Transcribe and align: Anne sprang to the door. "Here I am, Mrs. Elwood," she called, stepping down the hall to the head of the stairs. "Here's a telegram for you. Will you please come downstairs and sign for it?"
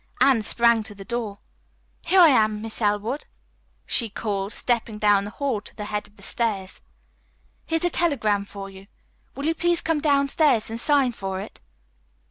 Anne 0.19 0.41
sprang 0.41 0.81
to 0.81 0.95
the 0.95 1.05
door. 1.05 1.37
"Here 2.07 2.19
I 2.19 2.29
am, 2.29 2.59
Mrs. 2.63 2.81
Elwood," 2.81 3.25
she 3.85 4.09
called, 4.09 4.51
stepping 4.51 4.97
down 4.97 5.25
the 5.25 5.29
hall 5.29 5.61
to 5.61 5.75
the 5.75 5.85
head 5.85 6.07
of 6.07 6.15
the 6.15 6.23
stairs. 6.23 6.81
"Here's 7.67 7.85
a 7.85 7.91
telegram 7.91 8.45
for 8.45 8.67
you. 8.67 8.87
Will 9.35 9.45
you 9.45 9.53
please 9.53 9.81
come 9.81 10.01
downstairs 10.01 10.71
and 10.71 10.79
sign 10.79 11.11
for 11.11 11.39
it?" 11.39 11.59